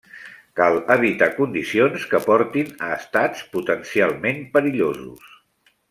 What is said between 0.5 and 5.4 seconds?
Cal evitar condicions que portin a estats potencialment perillosos.